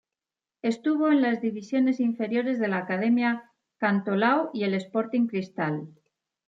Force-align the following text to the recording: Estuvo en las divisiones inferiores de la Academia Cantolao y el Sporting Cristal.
Estuvo 0.63 1.09
en 1.09 1.21
las 1.21 1.41
divisiones 1.41 1.99
inferiores 1.99 2.57
de 2.57 2.67
la 2.67 2.79
Academia 2.79 3.51
Cantolao 3.77 4.49
y 4.51 4.63
el 4.63 4.73
Sporting 4.73 5.27
Cristal. 5.27 5.89